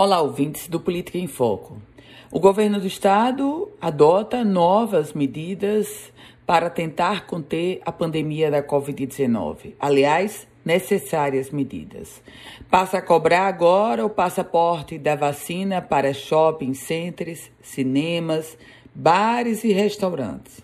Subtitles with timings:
[0.00, 1.82] Olá, ouvintes do Política em Foco.
[2.30, 6.12] O governo do estado adota novas medidas
[6.46, 9.74] para tentar conter a pandemia da Covid-19.
[9.76, 12.22] Aliás, necessárias medidas.
[12.70, 18.56] Passa a cobrar agora o passaporte da vacina para shopping centers, cinemas,
[18.94, 20.60] bares e restaurantes.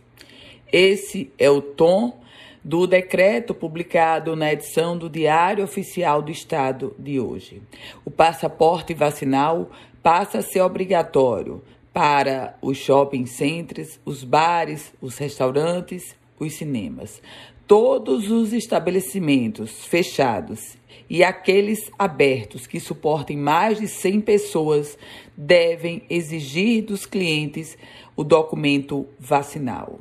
[0.73, 2.21] Esse é o tom
[2.65, 7.61] do decreto publicado na edição do Diário Oficial do Estado de hoje.
[8.07, 9.71] O passaporte vacinal
[10.03, 17.21] passa a ser obrigatório para os shopping centers, os bares, os restaurantes, os cinemas.
[17.67, 20.77] Todos os estabelecimentos fechados
[21.09, 24.99] e aqueles abertos que suportem mais de 100 pessoas
[25.37, 27.77] devem exigir dos clientes
[28.17, 30.01] o documento vacinal.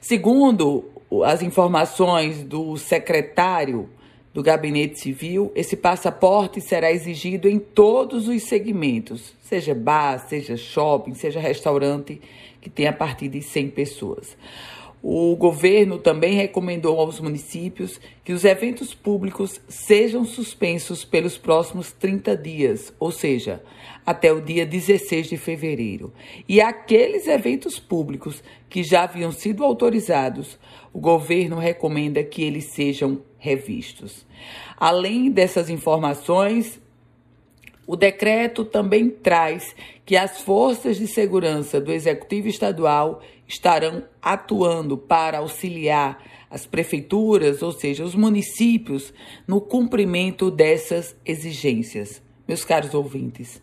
[0.00, 0.84] Segundo
[1.24, 3.88] as informações do secretário
[4.34, 11.14] do Gabinete Civil, esse passaporte será exigido em todos os segmentos, seja bar, seja shopping,
[11.14, 12.20] seja restaurante
[12.60, 14.36] que tenha a partir de 100 pessoas.
[15.02, 22.36] O governo também recomendou aos municípios que os eventos públicos sejam suspensos pelos próximos 30
[22.36, 23.62] dias, ou seja,
[24.04, 26.12] até o dia 16 de fevereiro.
[26.48, 30.58] E aqueles eventos públicos que já haviam sido autorizados,
[30.92, 34.26] o governo recomenda que eles sejam revistos.
[34.76, 36.80] Além dessas informações,
[37.86, 45.38] o decreto também traz que as forças de segurança do Executivo Estadual estarão atuando para
[45.38, 49.12] auxiliar as prefeituras, ou seja, os municípios,
[49.46, 52.22] no cumprimento dessas exigências.
[52.46, 53.60] Meus caros ouvintes,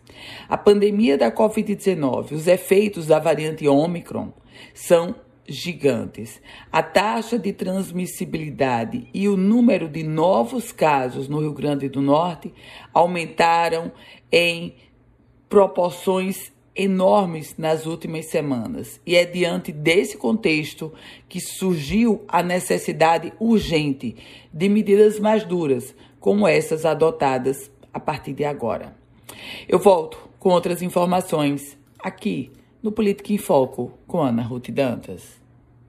[0.50, 4.34] a pandemia da Covid-19, os efeitos da variante Ômicron
[4.74, 5.16] são
[5.48, 6.42] gigantes.
[6.72, 12.54] A taxa de transmissibilidade e o número de novos casos no Rio Grande do Norte
[12.94, 13.92] aumentaram
[14.32, 14.76] em
[15.50, 19.00] proporções enormes nas últimas semanas.
[19.06, 20.92] E é diante desse contexto
[21.30, 24.16] que surgiu a necessidade urgente
[24.52, 28.96] de medidas mais duras, como essas adotadas a partir de agora.
[29.68, 32.52] Eu volto com outras informações aqui
[32.82, 35.43] no Política em Foco com Ana Ruth Dantas.